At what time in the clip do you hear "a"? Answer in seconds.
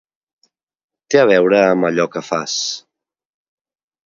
1.23-1.27